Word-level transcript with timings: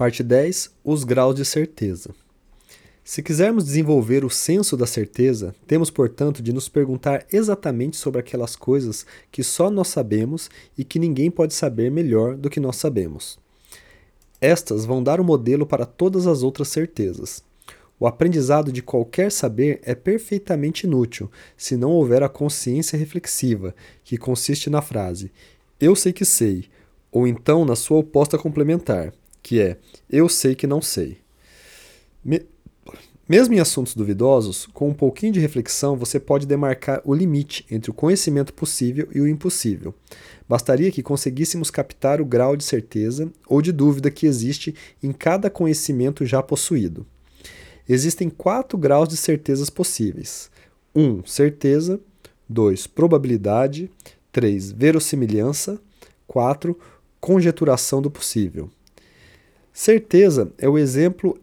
Parte 0.00 0.22
10 0.22 0.70
Os 0.82 1.04
graus 1.04 1.34
de 1.34 1.44
certeza. 1.44 2.14
Se 3.04 3.22
quisermos 3.22 3.66
desenvolver 3.66 4.24
o 4.24 4.30
senso 4.30 4.74
da 4.74 4.86
certeza, 4.86 5.54
temos, 5.66 5.90
portanto, 5.90 6.42
de 6.42 6.54
nos 6.54 6.70
perguntar 6.70 7.26
exatamente 7.30 7.98
sobre 7.98 8.18
aquelas 8.18 8.56
coisas 8.56 9.04
que 9.30 9.42
só 9.42 9.68
nós 9.68 9.88
sabemos 9.88 10.48
e 10.78 10.84
que 10.84 10.98
ninguém 10.98 11.30
pode 11.30 11.52
saber 11.52 11.90
melhor 11.90 12.34
do 12.34 12.48
que 12.48 12.58
nós 12.58 12.76
sabemos. 12.76 13.38
Estas 14.40 14.86
vão 14.86 15.02
dar 15.02 15.20
o 15.20 15.22
um 15.22 15.26
modelo 15.26 15.66
para 15.66 15.84
todas 15.84 16.26
as 16.26 16.42
outras 16.42 16.68
certezas. 16.68 17.44
O 17.98 18.06
aprendizado 18.06 18.72
de 18.72 18.80
qualquer 18.80 19.30
saber 19.30 19.80
é 19.82 19.94
perfeitamente 19.94 20.86
inútil 20.86 21.30
se 21.58 21.76
não 21.76 21.90
houver 21.90 22.22
a 22.22 22.28
consciência 22.30 22.98
reflexiva, 22.98 23.74
que 24.02 24.16
consiste 24.16 24.70
na 24.70 24.80
frase 24.80 25.30
eu 25.78 25.94
sei 25.94 26.10
que 26.10 26.24
sei, 26.24 26.70
ou 27.12 27.26
então 27.26 27.64
na 27.64 27.74
sua 27.76 27.98
oposta 27.98 28.38
complementar, 28.38 29.12
que 29.42 29.60
é 29.60 29.76
eu 30.08 30.28
sei 30.28 30.54
que 30.54 30.66
não 30.66 30.82
sei. 30.82 31.18
Me 32.24 32.42
mesmo 33.30 33.54
em 33.54 33.60
assuntos 33.60 33.94
duvidosos, 33.94 34.66
com 34.74 34.88
um 34.88 34.92
pouquinho 34.92 35.32
de 35.32 35.38
reflexão 35.38 35.96
você 35.96 36.18
pode 36.18 36.48
demarcar 36.48 37.00
o 37.04 37.14
limite 37.14 37.64
entre 37.70 37.88
o 37.88 37.94
conhecimento 37.94 38.52
possível 38.52 39.06
e 39.14 39.20
o 39.20 39.28
impossível. 39.28 39.94
Bastaria 40.48 40.90
que 40.90 41.00
conseguíssemos 41.00 41.70
captar 41.70 42.20
o 42.20 42.24
grau 42.24 42.56
de 42.56 42.64
certeza 42.64 43.30
ou 43.46 43.62
de 43.62 43.70
dúvida 43.70 44.10
que 44.10 44.26
existe 44.26 44.74
em 45.00 45.12
cada 45.12 45.48
conhecimento 45.48 46.26
já 46.26 46.42
possuído. 46.42 47.06
Existem 47.88 48.28
quatro 48.28 48.76
graus 48.76 49.08
de 49.08 49.16
certezas 49.16 49.70
possíveis: 49.70 50.50
1. 50.92 51.00
Um, 51.00 51.24
certeza. 51.24 52.00
2. 52.48 52.88
Probabilidade. 52.88 53.88
3. 54.32 54.72
Verossimilhança. 54.72 55.80
4. 56.26 56.76
Conjeturação 57.20 58.02
do 58.02 58.10
possível. 58.10 58.68
Certeza 59.82 60.52
é 60.58 60.68
o 60.68 60.76
exemplo 60.76 61.40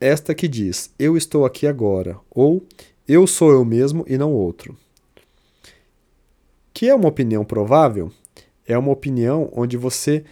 esta 0.00 0.32
que 0.32 0.46
diz: 0.46 0.94
Eu 0.96 1.16
estou 1.16 1.44
aqui 1.44 1.66
agora, 1.66 2.16
ou 2.30 2.64
Eu 3.08 3.26
sou 3.26 3.50
eu 3.50 3.64
mesmo 3.64 4.04
e 4.06 4.16
não 4.16 4.32
outro. 4.32 4.76
Que 6.72 6.88
é 6.88 6.94
uma 6.94 7.08
opinião 7.08 7.44
provável? 7.44 8.12
É 8.64 8.78
uma 8.78 8.92
opinião 8.92 9.50
onde 9.52 9.76
você 9.76 10.22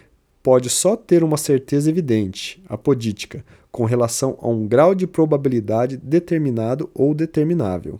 pode 0.40 0.70
só 0.70 0.94
ter 0.94 1.24
uma 1.24 1.36
certeza 1.36 1.90
evidente, 1.90 2.62
apodítica, 2.68 3.44
com 3.72 3.84
relação 3.84 4.38
a 4.40 4.46
um 4.46 4.64
grau 4.68 4.94
de 4.94 5.08
probabilidade 5.08 5.96
determinado 5.96 6.88
ou 6.94 7.12
determinável. 7.12 7.98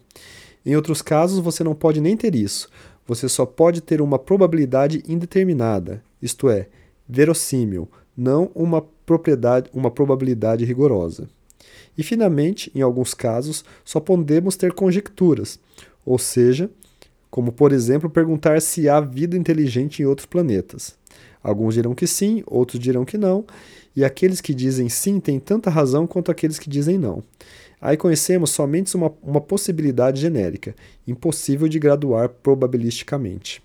Em 0.65 0.77
outros 0.77 1.03
casos, 1.03 1.41
você 1.41 1.65
não 1.65 1.75
pode 1.75 2.01
nem 2.01 2.17
ter 2.17 2.37
isso. 2.37 2.71
Você 3.09 3.29
só 3.29 3.45
pode 3.45 3.81
ter 3.81 4.01
uma 4.01 4.21
probabilidade 4.21 5.03
indeterminada, 5.09 6.01
isto 6.23 6.49
é, 6.49 6.69
verossímil, 7.09 7.89
não 8.17 8.53
uma 8.55 8.81
propriedade, 8.81 8.98
uma 9.73 9.91
probabilidade 9.91 10.65
rigorosa. 10.65 11.29
E, 11.97 12.03
finalmente, 12.03 12.71
em 12.75 12.83
alguns 12.83 13.15
casos, 13.15 13.65
só 13.85 13.99
podemos 13.99 14.57
ter 14.57 14.73
conjecturas, 14.73 15.59
ou 16.05 16.19
seja, 16.19 16.71
como 17.31 17.53
por 17.53 17.73
exemplo 17.73 18.09
perguntar 18.09 18.61
se 18.63 18.89
há 18.89 19.01
vida 19.01 19.37
inteligente 19.37 20.03
em 20.03 20.07
outros 20.07 20.27
planetas. 20.27 20.97
Alguns 21.43 21.75
dirão 21.75 21.95
que 21.95 22.07
sim, 22.07 22.43
outros 22.47 22.81
dirão 22.81 23.05
que 23.05 23.19
não, 23.19 23.45
e 23.95 24.05
aqueles 24.05 24.41
que 24.41 24.55
dizem 24.55 24.89
sim 24.89 25.21
têm 25.21 25.39
tanta 25.39 25.71
razão 25.71 26.07
quanto 26.07 26.31
aqueles 26.31 26.59
que 26.59 26.71
dizem 26.71 26.99
não. 26.99 27.23
Aí 27.81 27.97
conhecemos 27.97 28.51
somente 28.51 28.95
uma, 28.97 29.13
uma 29.23 29.41
possibilidade 29.41 30.21
genérica, 30.21 30.75
impossível 31.07 31.69
de 31.69 31.79
graduar 31.79 32.29
probabilisticamente. 32.29 33.63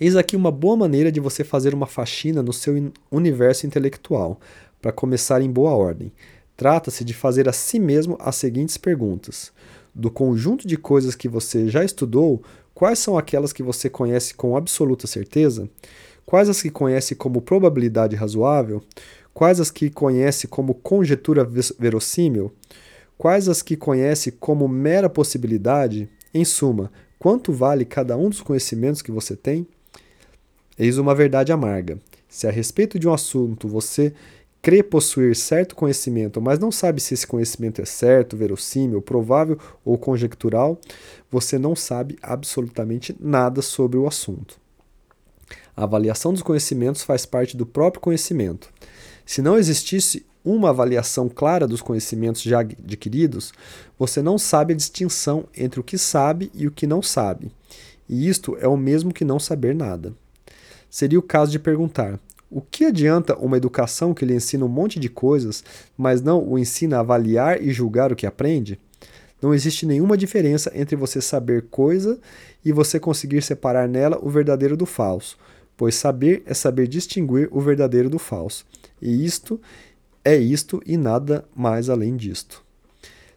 Eis 0.00 0.16
aqui 0.16 0.34
uma 0.36 0.50
boa 0.50 0.76
maneira 0.76 1.12
de 1.12 1.20
você 1.20 1.44
fazer 1.44 1.74
uma 1.74 1.86
faxina 1.86 2.42
no 2.42 2.52
seu 2.52 2.92
universo 3.10 3.66
intelectual, 3.66 4.40
para 4.80 4.92
começar 4.92 5.40
em 5.40 5.50
boa 5.50 5.70
ordem. 5.70 6.12
Trata-se 6.56 7.04
de 7.04 7.14
fazer 7.14 7.48
a 7.48 7.52
si 7.52 7.78
mesmo 7.78 8.16
as 8.20 8.36
seguintes 8.36 8.76
perguntas: 8.76 9.52
Do 9.94 10.10
conjunto 10.10 10.66
de 10.66 10.76
coisas 10.76 11.14
que 11.14 11.28
você 11.28 11.68
já 11.68 11.84
estudou, 11.84 12.42
quais 12.74 12.98
são 12.98 13.16
aquelas 13.16 13.52
que 13.52 13.62
você 13.62 13.88
conhece 13.88 14.34
com 14.34 14.56
absoluta 14.56 15.06
certeza? 15.06 15.68
Quais 16.26 16.48
as 16.48 16.60
que 16.60 16.70
conhece 16.70 17.14
como 17.14 17.42
probabilidade 17.42 18.16
razoável? 18.16 18.82
Quais 19.34 19.60
as 19.60 19.70
que 19.70 19.90
conhece 19.90 20.46
como 20.46 20.74
conjetura 20.74 21.48
verossímil? 21.78 22.52
Quais 23.16 23.48
as 23.48 23.62
que 23.62 23.76
conhece 23.76 24.32
como 24.32 24.68
mera 24.68 25.08
possibilidade? 25.08 26.08
Em 26.34 26.44
suma, 26.44 26.90
quanto 27.18 27.52
vale 27.52 27.84
cada 27.84 28.16
um 28.16 28.28
dos 28.28 28.40
conhecimentos 28.40 29.02
que 29.02 29.12
você 29.12 29.36
tem? 29.36 29.66
Eis 30.78 30.98
uma 30.98 31.14
verdade 31.14 31.52
amarga. 31.52 31.98
Se 32.28 32.46
a 32.46 32.50
respeito 32.50 32.98
de 32.98 33.06
um 33.06 33.12
assunto 33.12 33.68
você 33.68 34.14
crê 34.62 34.82
possuir 34.82 35.34
certo 35.34 35.74
conhecimento, 35.74 36.40
mas 36.40 36.58
não 36.58 36.70
sabe 36.70 37.00
se 37.00 37.14
esse 37.14 37.26
conhecimento 37.26 37.82
é 37.82 37.84
certo, 37.84 38.36
verossímil, 38.36 39.02
provável 39.02 39.58
ou 39.84 39.98
conjectural, 39.98 40.80
você 41.30 41.58
não 41.58 41.74
sabe 41.74 42.16
absolutamente 42.22 43.14
nada 43.20 43.60
sobre 43.60 43.98
o 43.98 44.06
assunto. 44.06 44.58
A 45.76 45.82
avaliação 45.82 46.32
dos 46.32 46.42
conhecimentos 46.42 47.02
faz 47.02 47.26
parte 47.26 47.56
do 47.56 47.66
próprio 47.66 48.00
conhecimento. 48.00 48.72
Se 49.26 49.42
não 49.42 49.58
existisse 49.58 50.24
uma 50.44 50.70
avaliação 50.70 51.28
clara 51.28 51.66
dos 51.66 51.80
conhecimentos 51.80 52.42
já 52.42 52.60
adquiridos, 52.60 53.52
você 53.98 54.20
não 54.20 54.38
sabe 54.38 54.72
a 54.72 54.76
distinção 54.76 55.44
entre 55.56 55.80
o 55.80 55.84
que 55.84 55.96
sabe 55.96 56.50
e 56.54 56.66
o 56.66 56.70
que 56.70 56.86
não 56.86 57.02
sabe. 57.02 57.52
E 58.08 58.28
isto 58.28 58.56
é 58.60 58.68
o 58.68 58.76
mesmo 58.76 59.12
que 59.12 59.24
não 59.24 59.38
saber 59.38 59.74
nada. 59.74 60.12
Seria 60.90 61.18
o 61.18 61.22
caso 61.22 61.50
de 61.50 61.58
perguntar: 61.58 62.18
o 62.50 62.60
que 62.60 62.84
adianta 62.84 63.34
uma 63.36 63.56
educação 63.56 64.12
que 64.12 64.26
lhe 64.26 64.34
ensina 64.34 64.64
um 64.64 64.68
monte 64.68 65.00
de 65.00 65.08
coisas, 65.08 65.64
mas 65.96 66.20
não 66.20 66.46
o 66.46 66.58
ensina 66.58 66.98
a 66.98 67.00
avaliar 67.00 67.62
e 67.62 67.70
julgar 67.70 68.12
o 68.12 68.16
que 68.16 68.26
aprende? 68.26 68.78
Não 69.40 69.54
existe 69.54 69.86
nenhuma 69.86 70.16
diferença 70.16 70.70
entre 70.74 70.94
você 70.94 71.20
saber 71.20 71.62
coisa 71.70 72.20
e 72.64 72.70
você 72.70 73.00
conseguir 73.00 73.42
separar 73.42 73.88
nela 73.88 74.18
o 74.22 74.28
verdadeiro 74.28 74.76
do 74.76 74.86
falso, 74.86 75.38
pois 75.76 75.94
saber 75.94 76.42
é 76.46 76.54
saber 76.54 76.86
distinguir 76.86 77.48
o 77.50 77.60
verdadeiro 77.60 78.10
do 78.10 78.18
falso. 78.18 78.66
E 79.00 79.24
isto 79.24 79.60
é 80.24 80.36
isto 80.36 80.82
e 80.86 80.96
nada 80.96 81.44
mais 81.54 81.88
além 81.88 82.16
disto. 82.16 82.62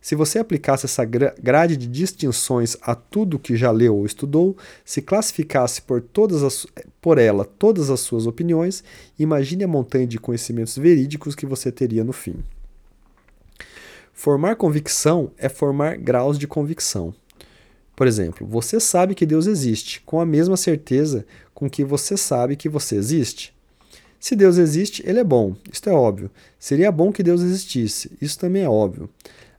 Se 0.05 0.13
você 0.13 0.37
aplicasse 0.37 0.85
essa 0.85 1.03
grade 1.03 1.75
de 1.75 1.87
distinções 1.87 2.77
a 2.83 2.93
tudo 2.93 3.39
que 3.39 3.57
já 3.57 3.71
leu 3.71 3.95
ou 3.95 4.05
estudou, 4.05 4.55
se 4.85 5.01
classificasse 5.01 5.81
por, 5.81 5.99
todas 5.99 6.43
as, 6.43 6.67
por 7.01 7.17
ela 7.17 7.43
todas 7.43 7.89
as 7.89 8.01
suas 8.01 8.27
opiniões, 8.27 8.83
imagine 9.17 9.63
a 9.63 9.67
montanha 9.67 10.05
de 10.05 10.19
conhecimentos 10.19 10.77
verídicos 10.77 11.33
que 11.33 11.47
você 11.47 11.71
teria 11.71 12.03
no 12.03 12.13
fim. 12.13 12.43
Formar 14.13 14.57
convicção 14.57 15.31
é 15.39 15.49
formar 15.49 15.97
graus 15.97 16.37
de 16.37 16.45
convicção. 16.45 17.11
Por 17.95 18.05
exemplo, 18.05 18.45
você 18.45 18.79
sabe 18.79 19.15
que 19.15 19.25
Deus 19.25 19.47
existe, 19.47 20.01
com 20.01 20.19
a 20.19 20.25
mesma 20.25 20.55
certeza 20.55 21.25
com 21.51 21.67
que 21.67 21.83
você 21.83 22.15
sabe 22.15 22.55
que 22.55 22.69
você 22.69 22.95
existe. 22.95 23.54
Se 24.19 24.35
Deus 24.35 24.57
existe, 24.57 25.03
ele 25.05 25.19
é 25.19 25.23
bom, 25.23 25.55
isto 25.71 25.89
é 25.89 25.93
óbvio. 25.93 26.31
Seria 26.59 26.91
bom 26.91 27.11
que 27.11 27.23
Deus 27.23 27.41
existisse, 27.41 28.11
isso 28.21 28.39
também 28.39 28.63
é 28.63 28.69
óbvio. 28.69 29.09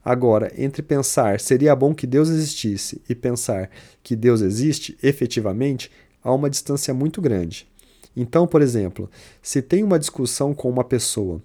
Agora, 0.05 0.53
entre 0.57 0.83
pensar 0.83 1.41
seria 1.41 1.75
bom 1.75 1.95
que 1.95 2.07
Deus 2.07 2.29
existisse 2.29 3.03
e 3.09 3.15
pensar 3.15 3.71
que 4.03 4.15
Deus 4.15 4.41
existe 4.41 4.97
efetivamente, 5.03 5.91
há 6.23 6.33
uma 6.33 6.49
distância 6.49 6.95
muito 6.95 7.21
grande. 7.21 7.69
Então, 8.17 8.47
por 8.47 8.63
exemplo, 8.63 9.11
se 9.43 9.61
tenho 9.61 9.85
uma 9.85 9.99
discussão 9.99 10.55
com 10.55 10.71
uma 10.71 10.85
pessoa 10.85 11.43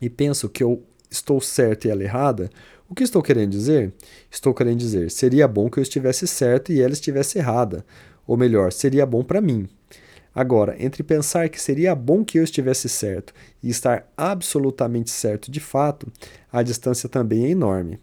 e 0.00 0.08
penso 0.08 0.48
que 0.48 0.62
eu 0.62 0.82
estou 1.10 1.40
certo 1.40 1.86
e 1.86 1.90
ela 1.90 2.02
errada, 2.02 2.48
o 2.88 2.94
que 2.94 3.02
estou 3.04 3.22
querendo 3.22 3.50
dizer? 3.50 3.92
Estou 4.30 4.54
querendo 4.54 4.78
dizer, 4.78 5.10
seria 5.10 5.46
bom 5.46 5.68
que 5.68 5.78
eu 5.78 5.82
estivesse 5.82 6.26
certo 6.26 6.72
e 6.72 6.80
ela 6.80 6.92
estivesse 6.92 7.38
errada. 7.38 7.84
Ou 8.26 8.36
melhor, 8.36 8.72
seria 8.72 9.04
bom 9.04 9.22
para 9.22 9.40
mim. 9.40 9.68
Agora, 10.34 10.76
entre 10.78 11.02
pensar 11.02 11.48
que 11.48 11.60
seria 11.60 11.94
bom 11.94 12.24
que 12.24 12.38
eu 12.38 12.44
estivesse 12.44 12.88
certo 12.88 13.32
e 13.62 13.68
estar 13.68 14.06
absolutamente 14.16 15.10
certo 15.10 15.50
de 15.50 15.58
fato, 15.58 16.06
a 16.52 16.62
distância 16.62 17.08
também 17.08 17.46
é 17.46 17.50
enorme. 17.50 17.98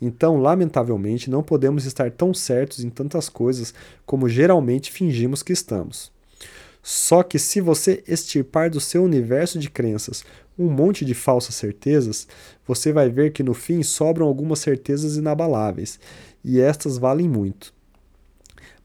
Então, 0.00 0.36
lamentavelmente, 0.36 1.30
não 1.30 1.42
podemos 1.42 1.84
estar 1.84 2.10
tão 2.10 2.34
certos 2.34 2.84
em 2.84 2.90
tantas 2.90 3.28
coisas 3.28 3.74
como 4.04 4.28
geralmente 4.28 4.92
fingimos 4.92 5.42
que 5.42 5.52
estamos. 5.52 6.12
Só 6.82 7.22
que 7.22 7.38
se 7.38 7.60
você 7.60 8.02
extirpar 8.08 8.70
do 8.70 8.80
seu 8.80 9.04
universo 9.04 9.58
de 9.58 9.68
crenças 9.70 10.24
um 10.58 10.70
monte 10.70 11.04
de 11.04 11.14
falsas 11.14 11.54
certezas, 11.54 12.26
você 12.66 12.92
vai 12.92 13.08
ver 13.08 13.32
que 13.32 13.42
no 13.42 13.54
fim 13.54 13.82
sobram 13.82 14.26
algumas 14.26 14.58
certezas 14.58 15.16
inabaláveis, 15.16 15.98
e 16.44 16.60
estas 16.60 16.98
valem 16.98 17.28
muito. 17.28 17.72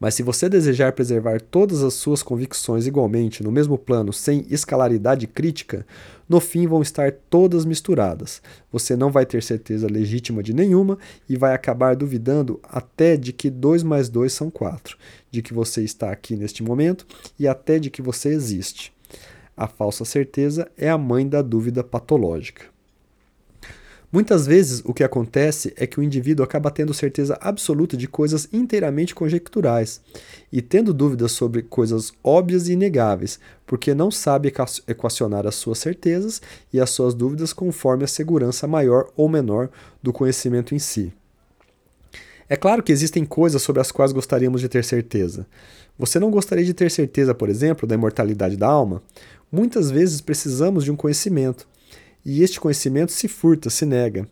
Mas 0.06 0.14
se 0.14 0.22
você 0.22 0.48
desejar 0.48 0.94
preservar 0.94 1.42
todas 1.42 1.82
as 1.82 1.96
suas 1.96 2.22
convicções 2.22 2.86
igualmente 2.86 3.42
no 3.42 3.52
mesmo 3.52 3.76
plano, 3.76 4.14
sem 4.14 4.46
escalaridade 4.52 5.26
crítica, 5.26 5.84
no 6.30 6.40
fim 6.40 6.68
vão 6.68 6.84
estar 6.84 7.12
todas 7.28 7.66
misturadas. 7.66 8.40
Você 8.72 8.96
não 8.96 9.12
vai 9.12 9.26
ter 9.26 9.42
certeza 9.42 9.88
legítima 9.88 10.44
de 10.44 10.54
nenhuma 10.54 11.00
e 11.28 11.36
vai 11.36 11.56
acabar 11.56 11.96
duvidando 11.96 12.60
até 12.62 13.18
de 13.18 13.34
que 13.34 13.50
2 13.50 13.82
mais 13.82 14.08
2 14.08 14.32
são 14.32 14.52
4, 14.52 14.96
de 15.32 15.42
que 15.42 15.56
você 15.56 15.84
está 15.84 16.12
aqui 16.12 16.36
neste 16.36 16.62
momento 16.62 17.08
e 17.40 17.48
até 17.48 17.80
de 17.80 17.90
que 17.90 18.04
você 18.04 18.30
existe. 18.30 18.94
A 19.58 19.66
falsa 19.66 20.06
certeza 20.06 20.70
é 20.78 20.88
a 20.88 21.00
mãe 21.00 21.28
da 21.28 21.42
dúvida 21.42 21.84
patológica. 21.84 22.75
Muitas 24.16 24.48
vezes 24.48 24.82
o 24.86 24.94
que 24.94 25.04
acontece 25.04 25.74
é 25.76 25.86
que 25.86 26.00
o 26.00 26.02
indivíduo 26.02 26.42
acaba 26.42 26.72
tendo 26.72 26.94
certeza 26.94 27.38
absoluta 27.42 27.98
de 27.98 28.08
coisas 28.08 28.48
inteiramente 28.54 29.14
conjecturais 29.14 30.00
e 30.50 30.62
tendo 30.62 30.94
dúvidas 30.94 31.34
sobre 31.34 31.62
coisas 31.62 32.14
óbvias 32.24 32.70
e 32.70 32.72
inegáveis, 32.72 33.42
porque 33.68 33.94
não 33.94 34.10
sabe 34.10 34.54
equacionar 34.88 35.46
as 35.46 35.56
suas 35.56 35.80
certezas 35.80 36.42
e 36.72 36.80
as 36.80 36.92
suas 36.92 37.14
dúvidas 37.14 37.52
conforme 37.52 38.06
a 38.06 38.08
segurança 38.08 38.66
maior 38.66 39.12
ou 39.18 39.28
menor 39.28 39.70
do 40.02 40.14
conhecimento 40.14 40.74
em 40.74 40.80
si. 40.80 41.12
É 42.48 42.56
claro 42.56 42.82
que 42.82 42.94
existem 42.94 43.26
coisas 43.26 43.62
sobre 43.64 43.82
as 43.82 43.92
quais 43.92 44.14
gostaríamos 44.14 44.62
de 44.62 44.70
ter 44.70 44.86
certeza. 44.86 45.46
Você 46.00 46.22
não 46.22 46.32
gostaria 46.32 46.64
de 46.64 46.74
ter 46.74 46.90
certeza, 46.90 47.36
por 47.36 47.50
exemplo, 47.50 47.86
da 47.86 47.96
imortalidade 47.96 48.56
da 48.56 48.68
alma? 48.68 49.04
Muitas 49.52 49.92
vezes 49.92 50.22
precisamos 50.22 50.86
de 50.86 50.92
um 50.92 50.96
conhecimento 50.96 51.68
e 52.26 52.42
este 52.42 52.60
conhecimento 52.60 53.12
se 53.12 53.28
furta, 53.28 53.70
se 53.70 53.86
nega. 53.86 54.28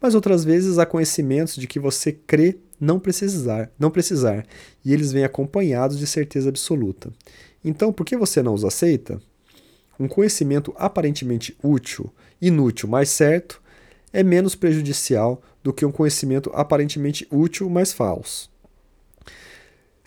Mas 0.00 0.14
outras 0.14 0.42
vezes 0.44 0.78
há 0.78 0.86
conhecimentos 0.86 1.56
de 1.56 1.66
que 1.66 1.78
você 1.78 2.10
crê 2.12 2.58
não 2.80 2.98
precisar, 2.98 3.70
não 3.78 3.90
precisar, 3.90 4.46
e 4.84 4.92
eles 4.92 5.12
vêm 5.12 5.24
acompanhados 5.24 5.98
de 5.98 6.06
certeza 6.06 6.48
absoluta. 6.48 7.12
Então, 7.62 7.92
por 7.92 8.06
que 8.06 8.16
você 8.16 8.42
não 8.42 8.54
os 8.54 8.64
aceita? 8.64 9.20
Um 9.98 10.08
conhecimento 10.08 10.72
aparentemente 10.76 11.54
útil, 11.62 12.10
inútil, 12.40 12.88
mas 12.88 13.10
certo, 13.10 13.60
é 14.12 14.22
menos 14.22 14.54
prejudicial 14.54 15.42
do 15.62 15.72
que 15.72 15.84
um 15.84 15.92
conhecimento 15.92 16.50
aparentemente 16.54 17.28
útil, 17.30 17.68
mas 17.68 17.92
falso. 17.92 18.50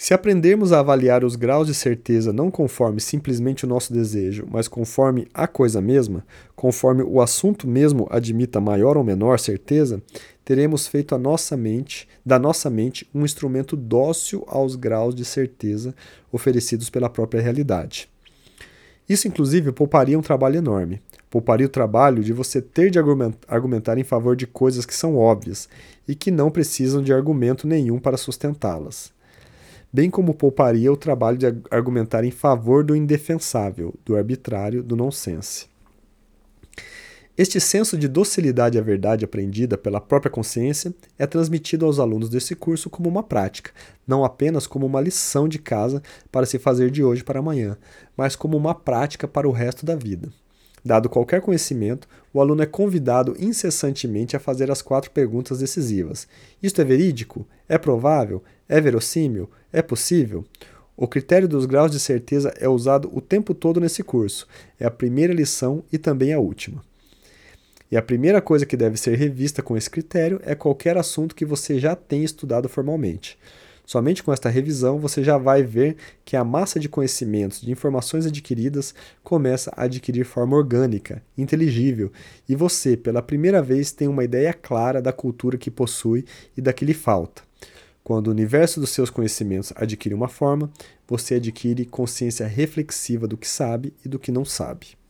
Se 0.03 0.13
aprendermos 0.13 0.73
a 0.73 0.81
avaliar 0.81 1.23
os 1.23 1.37
graus 1.37 1.65
de 1.65 1.73
certeza 1.73 2.33
não 2.33 2.51
conforme 2.51 2.99
simplesmente 2.99 3.63
o 3.63 3.67
nosso 3.69 3.93
desejo, 3.93 4.45
mas 4.51 4.67
conforme 4.67 5.29
a 5.33 5.47
coisa 5.47 5.79
mesma, 5.79 6.25
conforme 6.57 7.01
o 7.01 7.21
assunto 7.21 7.65
mesmo 7.65 8.05
admita 8.09 8.59
maior 8.59 8.97
ou 8.97 9.03
menor 9.05 9.39
certeza, 9.39 10.03
teremos 10.43 10.87
feito 10.87 11.15
a 11.15 11.17
nossa 11.17 11.55
mente, 11.55 12.05
da 12.25 12.37
nossa 12.37 12.69
mente, 12.69 13.09
um 13.15 13.23
instrumento 13.23 13.77
dócil 13.77 14.43
aos 14.45 14.75
graus 14.75 15.15
de 15.15 15.23
certeza 15.23 15.95
oferecidos 16.33 16.89
pela 16.89 17.09
própria 17.09 17.41
realidade. 17.41 18.09
Isso, 19.07 19.29
inclusive, 19.29 19.71
pouparia 19.71 20.19
um 20.19 20.21
trabalho 20.21 20.57
enorme. 20.57 21.01
Pouparia 21.29 21.67
o 21.67 21.69
trabalho 21.69 22.21
de 22.21 22.33
você 22.33 22.61
ter 22.61 22.91
de 22.91 22.99
argumentar 23.47 23.97
em 23.97 24.03
favor 24.03 24.35
de 24.35 24.47
coisas 24.47 24.85
que 24.85 24.93
são 24.93 25.15
óbvias 25.15 25.69
e 26.05 26.13
que 26.13 26.29
não 26.29 26.51
precisam 26.51 27.01
de 27.01 27.13
argumento 27.13 27.65
nenhum 27.65 27.99
para 27.99 28.17
sustentá-las 28.17 29.13
bem 29.93 30.09
como 30.09 30.33
pouparia 30.33 30.91
o 30.91 30.97
trabalho 30.97 31.37
de 31.37 31.45
argumentar 31.69 32.23
em 32.23 32.31
favor 32.31 32.83
do 32.83 32.95
indefensável, 32.95 33.93
do 34.03 34.15
arbitrário, 34.15 34.81
do 34.81 34.95
nonsense. 34.95 35.67
Este 37.35 37.59
senso 37.59 37.97
de 37.97 38.07
docilidade 38.07 38.77
à 38.77 38.81
verdade 38.81 39.25
aprendida 39.25 39.75
pela 39.77 40.01
própria 40.01 40.31
consciência 40.31 40.93
é 41.17 41.25
transmitido 41.25 41.85
aos 41.85 41.99
alunos 41.99 42.29
desse 42.29 42.55
curso 42.55 42.89
como 42.89 43.09
uma 43.09 43.23
prática, 43.23 43.71
não 44.07 44.23
apenas 44.23 44.67
como 44.67 44.85
uma 44.85 45.01
lição 45.01 45.47
de 45.47 45.57
casa 45.57 46.01
para 46.31 46.45
se 46.45 46.59
fazer 46.59 46.91
de 46.91 47.03
hoje 47.03 47.23
para 47.23 47.39
amanhã, 47.39 47.77
mas 48.15 48.35
como 48.35 48.57
uma 48.57 48.75
prática 48.75 49.27
para 49.27 49.47
o 49.47 49.51
resto 49.51 49.85
da 49.85 49.95
vida. 49.95 50.29
Dado 50.85 51.09
qualquer 51.09 51.41
conhecimento, 51.41 52.07
o 52.33 52.41
aluno 52.41 52.61
é 52.61 52.65
convidado 52.65 53.35
incessantemente 53.39 54.35
a 54.35 54.39
fazer 54.39 54.69
as 54.69 54.81
quatro 54.81 55.11
perguntas 55.11 55.59
decisivas: 55.59 56.27
Isto 56.61 56.81
é 56.81 56.83
verídico? 56.83 57.47
É 57.69 57.77
provável? 57.77 58.43
É 58.67 58.81
verossímil? 58.81 59.49
É 59.71 59.81
possível? 59.81 60.43
O 60.95 61.07
critério 61.07 61.47
dos 61.47 61.65
graus 61.65 61.91
de 61.91 61.99
certeza 61.99 62.53
é 62.59 62.67
usado 62.67 63.09
o 63.13 63.21
tempo 63.21 63.53
todo 63.53 63.79
nesse 63.79 64.03
curso. 64.03 64.47
É 64.79 64.85
a 64.85 64.91
primeira 64.91 65.33
lição 65.33 65.83
e 65.91 65.97
também 65.97 66.33
a 66.33 66.39
última. 66.39 66.83
E 67.89 67.97
a 67.97 68.01
primeira 68.01 68.41
coisa 68.41 68.65
que 68.65 68.77
deve 68.77 68.97
ser 68.97 69.17
revista 69.17 69.61
com 69.61 69.77
esse 69.77 69.89
critério 69.89 70.39
é 70.43 70.53
qualquer 70.53 70.97
assunto 70.97 71.35
que 71.35 71.45
você 71.45 71.79
já 71.79 71.95
tenha 71.95 72.25
estudado 72.25 72.67
formalmente. 72.67 73.37
Somente 73.85 74.23
com 74.23 74.31
esta 74.31 74.49
revisão 74.49 74.97
você 74.97 75.23
já 75.23 75.37
vai 75.37 75.61
ver 75.61 75.97
que 76.23 76.37
a 76.37 76.43
massa 76.43 76.79
de 76.79 76.87
conhecimentos, 76.87 77.61
de 77.61 77.71
informações 77.71 78.25
adquiridas, 78.25 78.95
começa 79.23 79.71
a 79.75 79.83
adquirir 79.83 80.25
forma 80.25 80.55
orgânica, 80.55 81.21
inteligível, 81.37 82.11
e 82.47 82.55
você, 82.55 82.95
pela 82.95 83.21
primeira 83.21 83.61
vez, 83.61 83.91
tem 83.91 84.07
uma 84.07 84.23
ideia 84.23 84.53
clara 84.53 85.01
da 85.01 85.11
cultura 85.11 85.57
que 85.57 85.69
possui 85.69 86.25
e 86.55 86.61
da 86.61 86.71
que 86.71 86.85
lhe 86.85 86.93
falta. 86.93 87.43
Quando 88.03 88.27
o 88.27 88.31
universo 88.31 88.79
dos 88.79 88.89
seus 88.89 89.09
conhecimentos 89.09 89.71
adquire 89.75 90.13
uma 90.13 90.27
forma, 90.27 90.69
você 91.07 91.35
adquire 91.35 91.85
consciência 91.85 92.47
reflexiva 92.47 93.27
do 93.27 93.37
que 93.37 93.47
sabe 93.47 93.93
e 94.03 94.09
do 94.09 94.19
que 94.19 94.31
não 94.31 94.43
sabe. 94.43 95.02